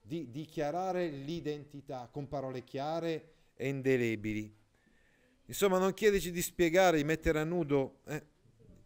di 0.00 0.30
dichiarare 0.30 1.08
l'identità 1.08 2.08
con 2.10 2.26
parole 2.26 2.64
chiare 2.64 3.34
e 3.54 3.68
indelebili. 3.68 4.54
Insomma, 5.46 5.78
non 5.78 5.94
chiederci 5.94 6.30
di 6.30 6.42
spiegare, 6.42 6.96
di 6.96 7.04
mettere 7.04 7.38
a 7.38 7.44
nudo, 7.44 8.00
eh, 8.06 8.24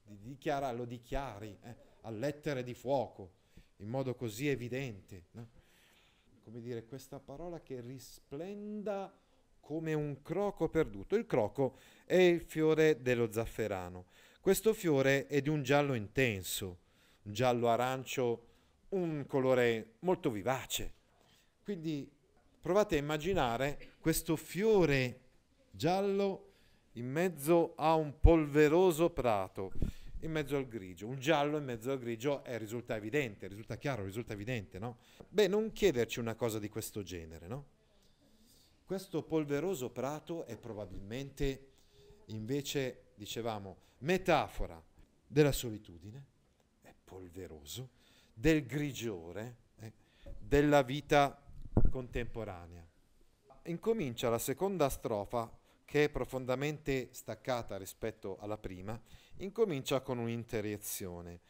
di 0.06 0.18
dichiarare, 0.20 0.76
lo 0.76 0.84
dichiari 0.84 1.56
eh, 1.62 1.74
a 2.02 2.10
lettere 2.10 2.62
di 2.62 2.74
fuoco, 2.74 3.30
in 3.78 3.88
modo 3.88 4.14
così 4.14 4.48
evidente. 4.48 5.24
No? 5.32 5.48
come 6.46 6.60
dire, 6.60 6.84
questa 6.84 7.18
parola 7.18 7.60
che 7.60 7.80
risplenda 7.80 9.12
come 9.58 9.94
un 9.94 10.22
croco 10.22 10.68
perduto. 10.68 11.16
Il 11.16 11.26
croco 11.26 11.76
è 12.04 12.14
il 12.14 12.40
fiore 12.40 13.02
dello 13.02 13.32
zafferano. 13.32 14.04
Questo 14.40 14.72
fiore 14.72 15.26
è 15.26 15.42
di 15.42 15.48
un 15.48 15.64
giallo 15.64 15.94
intenso, 15.94 16.78
un 17.22 17.32
giallo 17.32 17.68
arancio, 17.68 18.46
un 18.90 19.24
colore 19.26 19.94
molto 20.00 20.30
vivace. 20.30 20.94
Quindi 21.64 22.08
provate 22.60 22.94
a 22.94 22.98
immaginare 22.98 23.94
questo 23.98 24.36
fiore 24.36 25.18
giallo 25.72 26.52
in 26.92 27.10
mezzo 27.10 27.72
a 27.74 27.96
un 27.96 28.20
polveroso 28.20 29.10
prato 29.10 29.72
in 30.20 30.30
mezzo 30.30 30.56
al 30.56 30.66
grigio. 30.66 31.06
Un 31.06 31.18
giallo 31.18 31.58
in 31.58 31.64
mezzo 31.64 31.90
al 31.90 31.98
grigio 31.98 32.44
eh, 32.44 32.58
risulta 32.58 32.96
evidente, 32.96 33.46
risulta 33.46 33.76
chiaro, 33.76 34.04
risulta 34.04 34.32
evidente, 34.32 34.78
no? 34.78 34.98
Beh, 35.28 35.48
non 35.48 35.72
chiederci 35.72 36.18
una 36.18 36.34
cosa 36.34 36.58
di 36.58 36.68
questo 36.68 37.02
genere, 37.02 37.46
no? 37.46 37.66
Questo 38.84 39.22
polveroso 39.22 39.90
prato 39.90 40.44
è 40.46 40.56
probabilmente 40.56 41.72
invece, 42.26 43.06
dicevamo, 43.14 43.76
metafora 43.98 44.82
della 45.26 45.52
solitudine, 45.52 46.24
è 46.82 46.94
polveroso, 47.04 47.90
del 48.32 48.64
grigiore, 48.64 49.56
eh, 49.80 49.92
della 50.38 50.82
vita 50.82 51.42
contemporanea. 51.90 52.86
Incomincia 53.64 54.30
la 54.30 54.38
seconda 54.38 54.88
strofa 54.88 55.50
che 55.84 56.04
è 56.04 56.08
profondamente 56.08 57.08
staccata 57.12 57.76
rispetto 57.76 58.36
alla 58.38 58.58
prima 58.58 59.00
incomincia 59.38 60.00
con 60.00 60.18
un'interiezione. 60.18 61.40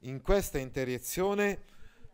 In 0.00 0.20
questa 0.20 0.58
interiezione 0.58 1.64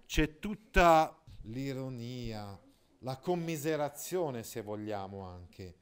c'è 0.06 0.38
tutta 0.38 1.20
l'ironia, 1.42 2.58
la 3.00 3.16
commiserazione, 3.16 4.42
se 4.42 4.62
vogliamo 4.62 5.20
anche, 5.22 5.74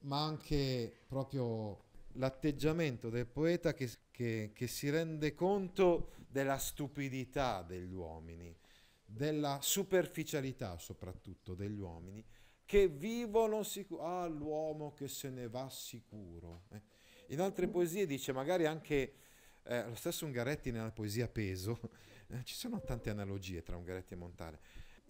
ma 0.00 0.24
anche 0.24 1.00
proprio 1.06 1.82
l'atteggiamento 2.12 3.10
del 3.10 3.26
poeta 3.26 3.74
che, 3.74 3.90
che, 4.10 4.52
che 4.54 4.66
si 4.66 4.90
rende 4.90 5.34
conto 5.34 6.12
della 6.28 6.58
stupidità 6.58 7.62
degli 7.62 7.92
uomini, 7.92 8.56
della 9.04 9.58
superficialità 9.60 10.78
soprattutto 10.78 11.54
degli 11.54 11.78
uomini, 11.78 12.24
che 12.64 12.88
vivono 12.88 13.62
sicuro. 13.62 14.02
Ah, 14.02 14.26
l'uomo 14.26 14.92
che 14.92 15.08
se 15.08 15.30
ne 15.30 15.48
va 15.48 15.68
sicuro. 15.68 16.64
Eh? 16.70 16.80
In 17.28 17.40
altre 17.40 17.68
poesie 17.68 18.06
dice 18.06 18.32
magari 18.32 18.66
anche 18.66 19.14
eh, 19.62 19.84
lo 19.88 19.94
stesso 19.94 20.24
Ungaretti 20.26 20.70
nella 20.70 20.90
poesia 20.90 21.28
Peso, 21.28 21.80
eh, 22.28 22.44
ci 22.44 22.54
sono 22.54 22.80
tante 22.80 23.10
analogie 23.10 23.62
tra 23.62 23.76
Ungaretti 23.76 24.12
e 24.12 24.16
Montale, 24.16 24.58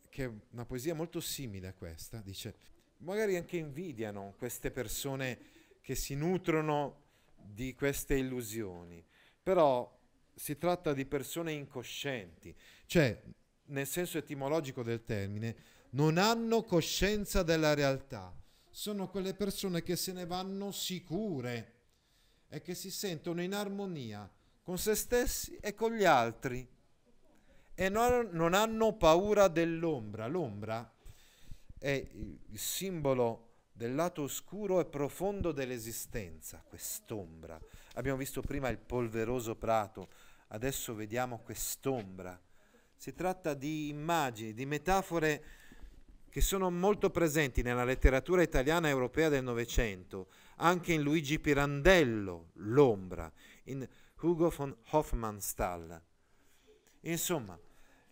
che 0.08 0.24
è 0.24 0.30
una 0.50 0.64
poesia 0.64 0.94
molto 0.94 1.20
simile 1.20 1.68
a 1.68 1.74
questa, 1.74 2.20
dice 2.20 2.54
magari 2.98 3.36
anche 3.36 3.56
invidiano 3.56 4.34
queste 4.38 4.70
persone 4.70 5.38
che 5.80 5.94
si 5.94 6.14
nutrono 6.14 7.02
di 7.36 7.74
queste 7.74 8.16
illusioni, 8.16 9.04
però 9.42 9.92
si 10.34 10.56
tratta 10.56 10.92
di 10.92 11.04
persone 11.04 11.52
incoscienti, 11.52 12.54
cioè 12.86 13.20
nel 13.66 13.86
senso 13.86 14.18
etimologico 14.18 14.82
del 14.82 15.04
termine, 15.04 15.56
non 15.90 16.16
hanno 16.16 16.62
coscienza 16.62 17.42
della 17.42 17.74
realtà, 17.74 18.34
sono 18.70 19.08
quelle 19.08 19.34
persone 19.34 19.82
che 19.82 19.96
se 19.96 20.12
ne 20.12 20.26
vanno 20.26 20.70
sicure 20.72 21.73
è 22.54 22.62
che 22.62 22.76
si 22.76 22.92
sentono 22.92 23.42
in 23.42 23.52
armonia 23.52 24.30
con 24.62 24.78
se 24.78 24.94
stessi 24.94 25.56
e 25.56 25.74
con 25.74 25.92
gli 25.92 26.04
altri 26.04 26.66
e 27.74 27.88
non, 27.88 28.28
non 28.30 28.54
hanno 28.54 28.92
paura 28.92 29.48
dell'ombra. 29.48 30.28
L'ombra 30.28 30.88
è 31.76 31.90
il 31.90 32.58
simbolo 32.58 33.48
del 33.72 33.96
lato 33.96 34.22
oscuro 34.22 34.78
e 34.78 34.84
profondo 34.84 35.50
dell'esistenza, 35.50 36.62
quest'ombra. 36.64 37.60
Abbiamo 37.94 38.18
visto 38.18 38.40
prima 38.40 38.68
il 38.68 38.78
polveroso 38.78 39.56
prato, 39.56 40.08
adesso 40.48 40.94
vediamo 40.94 41.40
quest'ombra. 41.40 42.40
Si 42.94 43.12
tratta 43.14 43.54
di 43.54 43.88
immagini, 43.88 44.54
di 44.54 44.64
metafore 44.64 45.44
che 46.30 46.40
sono 46.40 46.70
molto 46.70 47.10
presenti 47.10 47.62
nella 47.62 47.84
letteratura 47.84 48.42
italiana 48.42 48.86
e 48.86 48.90
europea 48.90 49.28
del 49.28 49.42
Novecento, 49.42 50.28
anche 50.56 50.92
in 50.92 51.02
Luigi 51.02 51.38
Pirandello, 51.38 52.50
L'ombra, 52.54 53.30
in 53.64 53.86
Hugo 54.20 54.50
von 54.50 54.74
Hofmannsthal. 54.90 56.02
Insomma, 57.00 57.58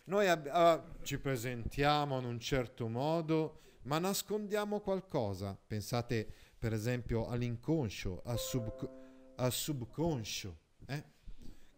noi 0.04 0.28
ab- 0.28 0.50
uh, 0.52 1.02
ci 1.04 1.18
presentiamo 1.18 2.18
in 2.18 2.24
un 2.24 2.38
certo 2.40 2.88
modo, 2.88 3.60
ma 3.82 3.98
nascondiamo 3.98 4.80
qualcosa. 4.80 5.58
Pensate 5.66 6.30
per 6.58 6.72
esempio 6.72 7.28
all'inconscio, 7.28 8.22
al, 8.24 8.38
sub- 8.38 8.90
al 9.36 9.52
subconscio, 9.52 10.58
eh? 10.86 11.04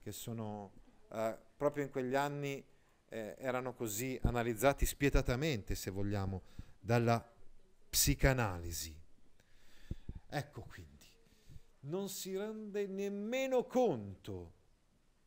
che 0.02 0.12
sono 0.12 0.73
uh, 1.09 1.37
proprio 1.56 1.85
in 1.85 1.90
quegli 1.90 2.14
anni 2.14 2.64
eh, 3.14 3.37
erano 3.38 3.75
così 3.75 4.18
analizzati 4.23 4.85
spietatamente, 4.85 5.75
se 5.76 5.90
vogliamo, 5.90 6.42
dalla 6.80 7.25
psicanalisi. 7.88 9.03
Ecco 10.37 10.62
quindi, 10.62 11.07
non 11.83 12.09
si 12.09 12.37
rende 12.37 12.88
nemmeno 12.88 13.67
conto 13.67 14.53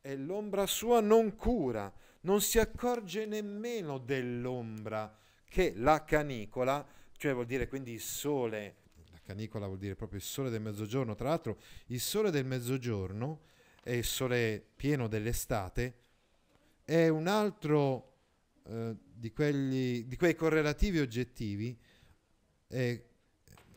e 0.02 0.14
l'ombra 0.18 0.66
sua 0.66 1.00
non 1.00 1.34
cura, 1.34 1.90
non 2.22 2.42
si 2.42 2.58
accorge 2.58 3.24
nemmeno 3.24 3.96
dell'ombra 3.96 5.16
che 5.44 5.72
la 5.76 6.04
canicola, 6.04 6.86
cioè 7.16 7.32
vuol 7.32 7.46
dire 7.46 7.68
quindi 7.68 7.92
il 7.92 8.02
sole, 8.02 8.76
la 9.10 9.20
canicola 9.22 9.66
vuol 9.66 9.78
dire 9.78 9.94
proprio 9.94 10.18
il 10.18 10.24
sole 10.26 10.50
del 10.50 10.60
mezzogiorno, 10.60 11.14
tra 11.14 11.30
l'altro 11.30 11.58
il 11.86 12.00
sole 12.00 12.30
del 12.30 12.44
mezzogiorno 12.44 13.44
e 13.82 13.96
il 13.96 14.04
sole 14.04 14.62
pieno 14.76 15.08
dell'estate 15.08 16.00
è 16.84 17.08
un 17.08 17.28
altro 17.28 18.16
eh, 18.64 18.94
di, 19.02 19.32
quelli, 19.32 20.06
di, 20.06 20.16
quei 20.16 20.34
correlativi 20.34 20.98
oggettivi 20.98 21.78
eh, 22.66 23.07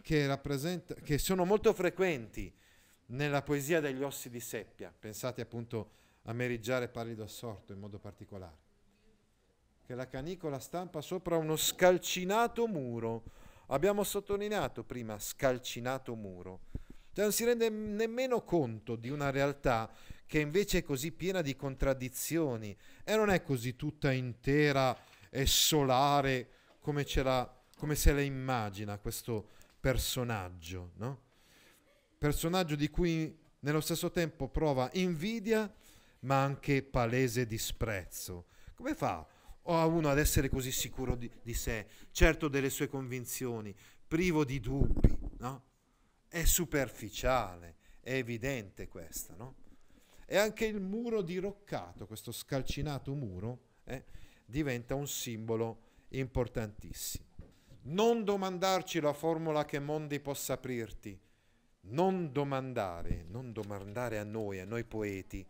che, 0.02 0.40
che 1.04 1.18
sono 1.18 1.46
molto 1.46 1.74
frequenti 1.74 2.54
nella 3.08 3.42
poesia 3.42 3.80
degli 3.80 4.04
ossi 4.04 4.30
di 4.30 4.40
seppia. 4.40 4.94
Pensate 4.98 5.42
appunto 5.42 5.92
a 6.24 6.34
Meriggiare 6.34 6.88
Pallido 6.88 7.24
Assorto 7.24 7.74
in 7.74 7.80
modo 7.80 8.00
particolare. 8.00 8.70
Che 9.86 9.96
la 9.96 10.08
canicola 10.08 10.60
stampa 10.60 11.02
sopra 11.02 11.38
uno 11.38 11.56
scalcinato 11.56 12.68
muro. 12.68 13.24
Abbiamo 13.68 14.04
sottolineato 14.04 14.84
prima 14.84 15.18
scalcinato 15.20 16.16
muro. 16.16 16.62
Cioè 17.14 17.26
non 17.26 17.34
si 17.34 17.44
rende 17.44 17.70
nemmeno 17.70 18.44
conto 18.44 18.96
di 18.96 19.10
una 19.10 19.32
realtà 19.32 19.92
che 20.26 20.40
invece 20.40 20.78
è 20.78 20.84
così 20.84 21.12
piena 21.12 21.42
di 21.42 21.58
contraddizioni 21.58 22.76
e 23.04 23.16
non 23.18 23.30
è 23.30 23.42
così 23.42 23.76
tutta 23.76 24.14
intera 24.14 24.98
e 25.30 25.46
solare 25.46 26.50
come, 26.80 27.06
come 27.76 27.96
se 27.96 28.14
la 28.14 28.22
immagina 28.22 28.98
questo 28.98 29.50
personaggio, 29.82 30.92
no? 30.96 31.24
Personaggio 32.18 32.76
di 32.76 32.90
cui 32.90 33.38
nello 33.60 33.82
stesso 33.82 34.12
tempo 34.12 34.48
prova 34.48 34.90
invidia 34.94 35.72
ma 36.22 36.44
anche 36.44 36.84
palese 36.84 37.46
disprezzo. 37.48 38.46
Come 38.76 38.94
fa 38.94 39.28
uno 39.64 40.10
ad 40.10 40.20
essere 40.20 40.50
così 40.50 40.72
sicuro 40.72 41.16
di, 41.16 41.30
di 41.42 41.54
sé, 41.54 41.88
certo 42.12 42.48
delle 42.48 42.70
sue 42.70 42.88
convinzioni, 42.88 43.76
privo 44.08 44.44
di 44.46 44.60
dubbi, 44.60 45.18
no? 45.40 45.64
È 46.28 46.44
superficiale, 46.46 47.76
è 48.00 48.14
evidente 48.14 48.88
questa, 48.88 49.36
no? 49.36 49.56
E 50.26 50.38
anche 50.38 50.66
il 50.66 50.80
muro 50.80 51.22
diroccato, 51.22 52.08
questo 52.08 52.32
scalcinato 52.32 53.14
muro, 53.14 53.60
eh, 53.84 54.06
diventa 54.46 54.96
un 54.96 55.08
simbolo 55.08 55.82
importantissimo. 56.10 57.31
Non 57.84 58.24
domandarci 58.24 59.00
la 59.00 59.14
formula 59.14 59.66
che 59.66 59.80
mondi 59.80 60.20
possa 60.20 60.54
aprirti, 60.54 61.20
non 61.82 62.32
domandare, 62.32 63.26
non 63.28 63.52
domandare 63.52 64.20
a 64.20 64.24
noi, 64.24 64.60
a 64.60 64.66
noi 64.66 64.84
poeti, 64.84 65.46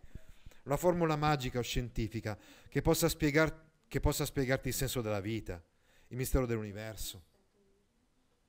la 0.63 0.77
formula 0.77 1.15
magica 1.15 1.59
o 1.59 1.63
scientifica 1.63 2.37
che 2.69 2.81
possa, 2.81 3.09
spiegar, 3.09 3.53
che 3.87 3.99
possa 3.99 4.25
spiegarti 4.25 4.69
il 4.69 4.73
senso 4.73 5.01
della 5.01 5.19
vita, 5.19 5.61
il 6.07 6.17
mistero 6.17 6.45
dell'universo. 6.45 7.23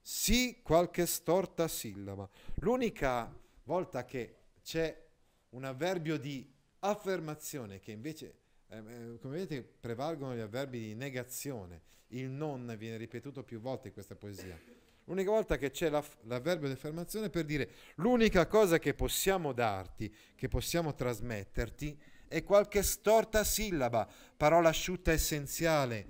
Sì, 0.01 0.61
qualche 0.62 1.07
storta 1.07 1.68
sillaba. 1.68 2.29
L'unica 2.57 3.35
volta 3.64 4.05
che 4.05 4.37
c'è 4.62 5.09
un 5.51 5.64
avverbio 5.64 6.18
di 6.18 6.51
affermazione 6.81 7.79
che 7.79 7.92
invece, 7.92 8.41
eh, 8.72 8.78
eh, 8.78 9.18
come 9.20 9.37
vedete, 9.37 9.62
prevalgono 9.62 10.35
gli 10.35 10.40
avverbi 10.40 10.78
di 10.78 10.94
negazione. 10.94 11.82
Il 12.08 12.28
non 12.28 12.74
viene 12.78 12.96
ripetuto 12.96 13.42
più 13.42 13.61
volte 13.61 13.88
in 13.88 13.94
questa 13.94 14.16
poesia. 14.16 14.58
L'unica 15.04 15.30
volta 15.30 15.58
che 15.58 15.70
c'è 15.70 15.90
l'aff- 15.90 16.22
l'avverbio 16.22 16.68
di 16.68 16.74
affermazione 16.74 17.28
per 17.28 17.44
dire 17.44 17.70
l'unica 17.96 18.46
cosa 18.46 18.78
che 18.78 18.94
possiamo 18.94 19.52
darti, 19.52 20.14
che 20.35 20.48
possiamo 20.48 20.94
trasmetterti, 20.94 22.00
è 22.28 22.42
qualche 22.44 22.82
storta 22.82 23.44
sillaba, 23.44 24.08
parola 24.37 24.70
asciutta 24.70 25.12
essenziale, 25.12 26.06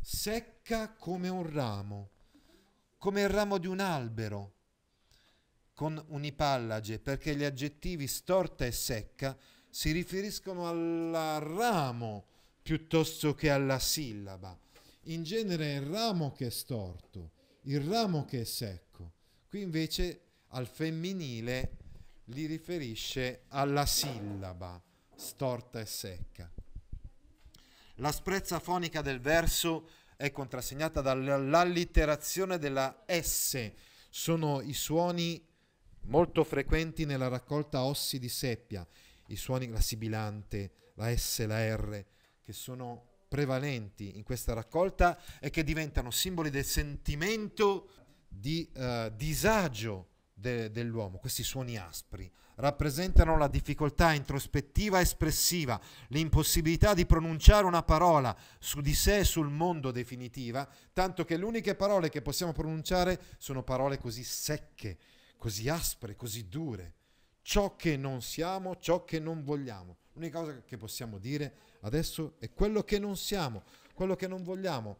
secca 0.00 0.94
come 0.94 1.28
un 1.28 1.52
ramo, 1.52 2.10
come 2.98 3.22
il 3.22 3.28
ramo 3.28 3.58
di 3.58 3.66
un 3.66 3.80
albero 3.80 4.52
con 5.74 6.02
unipallage 6.08 7.00
perché 7.00 7.34
gli 7.34 7.42
aggettivi 7.42 8.06
storta 8.06 8.64
e 8.64 8.70
secca 8.70 9.36
si 9.74 9.90
riferiscono 9.90 10.68
al 10.68 11.40
ramo 11.40 12.26
piuttosto 12.62 13.34
che 13.34 13.50
alla 13.50 13.80
sillaba. 13.80 14.56
In 15.06 15.24
genere 15.24 15.74
è 15.74 15.80
il 15.80 15.86
ramo 15.86 16.30
che 16.30 16.46
è 16.46 16.50
storto, 16.50 17.32
il 17.62 17.80
ramo 17.80 18.24
che 18.24 18.42
è 18.42 18.44
secco. 18.44 19.14
Qui 19.48 19.62
invece 19.62 20.20
al 20.50 20.68
femminile 20.68 21.76
li 22.26 22.46
riferisce 22.46 23.46
alla 23.48 23.84
sillaba, 23.84 24.80
storta 25.16 25.80
e 25.80 25.86
secca. 25.86 26.48
La 27.96 28.12
sprezza 28.12 28.60
fonica 28.60 29.02
del 29.02 29.18
verso 29.18 29.88
è 30.14 30.30
contrassegnata 30.30 31.00
dall'allitterazione 31.00 32.58
della 32.58 33.04
S, 33.08 33.72
sono 34.08 34.60
i 34.60 34.72
suoni 34.72 35.44
molto 36.02 36.44
frequenti 36.44 37.04
nella 37.06 37.26
raccolta 37.26 37.82
ossi 37.82 38.20
di 38.20 38.28
seppia, 38.28 38.86
i 39.26 39.36
suoni, 39.36 39.68
la 39.68 39.80
sibilante, 39.80 40.72
la 40.94 41.14
S, 41.16 41.44
la 41.46 41.74
R, 41.74 42.04
che 42.42 42.52
sono 42.52 43.12
prevalenti 43.28 44.16
in 44.16 44.22
questa 44.22 44.52
raccolta 44.52 45.18
e 45.40 45.50
che 45.50 45.64
diventano 45.64 46.10
simboli 46.10 46.50
del 46.50 46.64
sentimento 46.64 47.88
di 48.28 48.70
uh, 48.74 49.10
disagio 49.14 50.08
de- 50.32 50.70
dell'uomo, 50.70 51.18
questi 51.18 51.42
suoni 51.42 51.76
aspri 51.76 52.30
rappresentano 52.56 53.36
la 53.36 53.48
difficoltà 53.48 54.12
introspettiva 54.12 55.00
espressiva, 55.00 55.80
l'impossibilità 56.08 56.94
di 56.94 57.06
pronunciare 57.06 57.66
una 57.66 57.82
parola 57.82 58.36
su 58.58 58.80
di 58.80 58.94
sé 58.94 59.18
e 59.18 59.24
sul 59.24 59.48
mondo 59.48 59.90
definitiva, 59.90 60.68
tanto 60.92 61.24
che 61.24 61.36
le 61.36 61.44
uniche 61.44 61.74
parole 61.74 62.10
che 62.10 62.22
possiamo 62.22 62.52
pronunciare 62.52 63.20
sono 63.38 63.62
parole 63.62 63.98
così 63.98 64.22
secche, 64.22 64.98
così 65.36 65.68
aspre, 65.68 66.14
così 66.14 66.48
dure. 66.48 66.94
Ciò 67.46 67.76
che 67.76 67.98
non 67.98 68.22
siamo, 68.22 68.78
ciò 68.78 69.04
che 69.04 69.20
non 69.20 69.44
vogliamo. 69.44 69.98
L'unica 70.14 70.40
cosa 70.40 70.62
che 70.64 70.78
possiamo 70.78 71.18
dire 71.18 71.56
adesso 71.80 72.36
è 72.38 72.50
quello 72.50 72.82
che 72.84 72.98
non 72.98 73.18
siamo, 73.18 73.64
quello 73.92 74.16
che 74.16 74.26
non 74.26 74.42
vogliamo. 74.42 74.96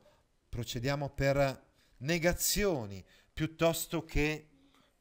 Procediamo 0.50 1.08
per 1.08 1.64
negazioni 1.98 3.02
piuttosto 3.32 4.04
che 4.04 4.46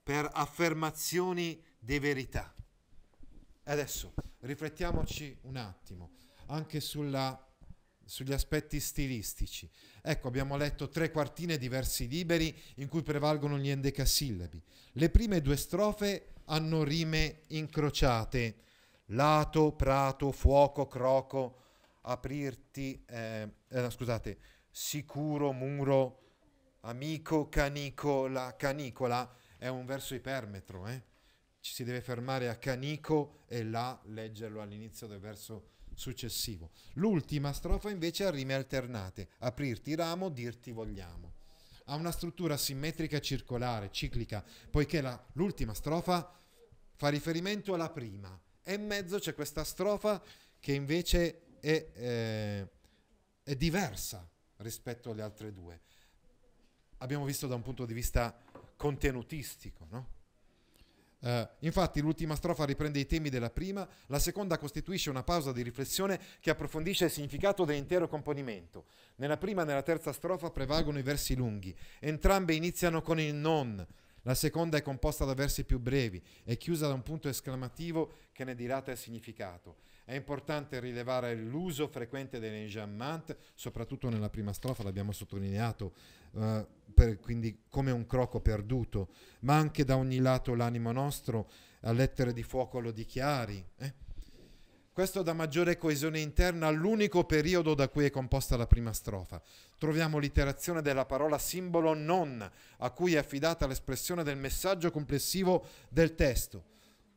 per 0.02 0.30
affermazioni 0.32 1.62
di 1.78 2.00
verità. 2.00 2.56
Adesso 3.64 4.14
riflettiamoci 4.40 5.38
un 5.42 5.58
attimo 5.58 6.12
anche 6.46 6.80
sulla, 6.80 7.46
sugli 8.06 8.32
aspetti 8.32 8.80
stilistici. 8.80 9.70
Ecco, 10.02 10.30
abbiamo 10.30 10.56
letto 10.56 10.88
tre 10.88 11.12
quartine 11.12 11.58
di 11.58 11.68
versi 11.68 12.08
liberi 12.08 12.58
in 12.76 12.88
cui 12.88 13.02
prevalgono 13.02 13.58
gli 13.58 13.68
endecasillabi. 13.68 14.64
Le 14.94 15.10
prime 15.10 15.42
due 15.42 15.58
strofe 15.58 16.33
hanno 16.46 16.84
rime 16.84 17.42
incrociate. 17.48 18.58
Lato, 19.08 19.74
prato, 19.74 20.32
fuoco, 20.32 20.88
croco, 20.88 21.62
aprirti, 22.02 23.04
eh, 23.08 23.50
eh, 23.68 23.90
scusate, 23.90 24.38
sicuro, 24.70 25.52
muro, 25.52 26.20
amico, 26.82 27.50
canicola, 27.50 28.56
canicola, 28.56 29.30
è 29.58 29.68
un 29.68 29.86
verso 29.86 30.16
ipermetro, 30.16 30.88
eh? 30.88 31.04
ci 31.60 31.74
si 31.74 31.84
deve 31.86 32.02
fermare 32.02 32.50
a 32.50 32.58
canico 32.58 33.44
e 33.48 33.64
là 33.64 33.98
leggerlo 34.08 34.62
all'inizio 34.62 35.08
del 35.08 35.20
verso 35.20 35.70
successivo. 35.94 36.72
L'ultima 36.96 37.54
strofa 37.54 37.90
invece 37.90 38.26
ha 38.26 38.30
rime 38.30 38.54
alternate, 38.54 39.30
aprirti 39.40 39.96
ramo, 39.96 40.30
dirti 40.30 40.72
vogliamo. 40.72 41.33
Ha 41.86 41.96
una 41.96 42.12
struttura 42.12 42.58
simmetrica 42.58 43.20
circolare, 43.20 43.92
ciclica, 43.92 44.44
poiché 44.70 45.02
la, 45.02 45.22
l'ultima 45.34 45.74
strofa 45.74 46.34
fa 46.96 47.10
riferimento 47.10 47.74
alla 47.74 47.90
prima 47.90 48.40
e 48.64 48.76
in 48.76 48.86
mezzo 48.86 49.20
c'è 49.20 49.34
questa 49.34 49.64
strofa 49.64 50.22
che 50.60 50.74
invece 50.74 51.58
è, 51.60 51.90
eh, 51.94 52.70
è 53.44 53.56
diversa 53.56 54.28
rispetto 54.58 55.12
alle 55.12 55.22
altre 55.22 55.52
due. 55.52 55.82
Abbiamo 57.00 57.26
visto 57.26 57.48
da 57.48 57.56
un 57.56 57.62
punto 57.62 57.86
di 57.86 57.94
vista 57.94 58.38
contenutistico, 58.78 59.86
no? 59.90 60.08
Uh, 61.24 61.48
infatti 61.60 62.02
l'ultima 62.02 62.36
strofa 62.36 62.66
riprende 62.66 63.00
i 63.00 63.06
temi 63.06 63.30
della 63.30 63.50
prima, 63.50 63.88
la 64.08 64.20
seconda 64.20 64.58
costituisce 64.58 65.10
una 65.10 65.24
pausa 65.24 65.54
di 65.54 65.62
riflessione 65.62 66.20
che 66.42 66.50
approfondisce 66.50 67.06
il 67.06 67.12
significato 67.12 67.64
dell'intero 67.64 68.10
componimento. 68.10 68.88
Nella 69.16 69.38
prima 69.38 69.62
e 69.62 69.66
nella 69.66 69.84
terza 69.84 70.12
strofa 70.12 70.52
prevalgono 70.52 71.00
i 71.00 71.04
versi 71.04 71.34
lunghi, 71.36 71.74
entrambe 72.00 72.56
iniziano 72.56 73.02
con 73.02 73.22
il 73.22 73.34
non, 73.34 73.88
la 74.24 74.36
seconda 74.36 74.78
è 74.78 74.82
composta 74.82 75.26
da 75.26 75.34
versi 75.34 75.66
più 75.66 75.80
brevi 75.80 76.22
e 76.44 76.56
chiusa 76.58 76.88
da 76.88 76.94
un 76.94 77.04
punto 77.04 77.28
esclamativo 77.28 78.12
che 78.32 78.46
ne 78.46 78.56
dilata 78.56 78.92
il 78.92 78.98
significato. 78.98 79.78
È 80.06 80.14
importante 80.14 80.80
rilevare 80.80 81.36
l'uso 81.36 81.88
frequente 81.88 82.40
dell'enjambment, 82.40 83.36
soprattutto 83.54 84.10
nella 84.10 84.30
prima 84.30 84.54
strofa, 84.54 84.84
l'abbiamo 84.84 85.12
sottolineato, 85.12 85.94
uh, 86.34 86.68
per, 86.94 87.20
quindi 87.20 87.64
come 87.70 87.92
un 87.92 88.06
croco 88.06 88.40
perduto, 88.40 89.10
ma 89.42 89.56
anche 89.56 89.84
da 89.84 89.98
ogni 89.98 90.20
lato 90.20 90.54
l'animo 90.54 90.92
nostro, 90.92 91.50
a 91.82 91.92
lettere 91.92 92.34
di 92.34 92.44
fuoco 92.44 92.80
lo 92.80 92.92
dichiari. 92.92 93.66
Eh? 93.78 93.94
Questo 94.92 95.24
dà 95.24 95.34
maggiore 95.34 95.78
coesione 95.78 96.20
interna 96.20 96.68
all'unico 96.68 97.24
periodo 97.24 97.74
da 97.74 97.90
cui 97.90 98.06
è 98.06 98.12
composta 98.12 98.56
la 98.56 98.68
prima 98.68 98.94
strofa. 98.94 99.42
Troviamo 99.80 100.20
l'iterazione 100.20 100.84
della 100.84 101.06
parola 101.06 101.40
simbolo 101.40 101.96
non, 101.96 102.48
a 102.78 102.92
cui 102.92 103.16
è 103.16 103.18
affidata 103.18 103.66
l'espressione 103.66 104.24
del 104.24 104.38
messaggio 104.38 104.92
complessivo 104.92 105.66
del 105.90 106.14
testo 106.14 106.72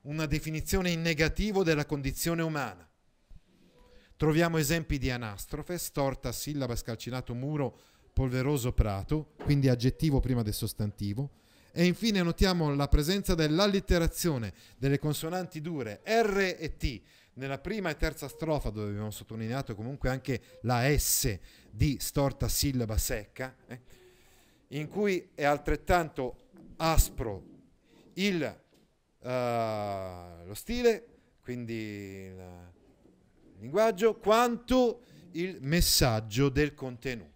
una 0.06 0.26
definizione 0.26 0.90
in 0.90 1.02
negativo 1.02 1.62
della 1.62 1.84
condizione 1.84 2.42
umana. 2.42 2.88
Troviamo 4.16 4.56
esempi 4.56 4.98
di 4.98 5.10
anastrofe, 5.10 5.78
storta, 5.78 6.32
sillaba, 6.32 6.74
scalcinato 6.74 7.34
muro, 7.34 7.80
polveroso 8.16 8.72
prato, 8.72 9.34
quindi 9.44 9.68
aggettivo 9.68 10.20
prima 10.20 10.40
del 10.40 10.54
sostantivo, 10.54 11.32
e 11.70 11.84
infine 11.84 12.22
notiamo 12.22 12.74
la 12.74 12.88
presenza 12.88 13.34
dell'allitterazione 13.34 14.54
delle 14.78 14.98
consonanti 14.98 15.60
dure 15.60 16.00
R 16.02 16.56
e 16.58 16.76
T 16.78 17.02
nella 17.34 17.58
prima 17.58 17.90
e 17.90 17.96
terza 17.98 18.26
strofa, 18.26 18.70
dove 18.70 18.88
abbiamo 18.88 19.10
sottolineato 19.10 19.74
comunque 19.74 20.08
anche 20.08 20.40
la 20.62 20.88
S 20.96 21.38
di 21.70 21.98
storta 22.00 22.48
sillaba 22.48 22.96
secca, 22.96 23.54
eh, 23.66 23.80
in 24.68 24.88
cui 24.88 25.32
è 25.34 25.44
altrettanto 25.44 26.46
aspro 26.76 27.44
il 28.14 28.60
uh, 29.18 29.26
lo 30.46 30.54
stile, 30.54 31.06
quindi 31.42 32.32
il 32.32 32.72
linguaggio, 33.58 34.16
quanto 34.16 35.02
il 35.32 35.58
messaggio 35.60 36.48
del 36.48 36.72
contenuto. 36.72 37.35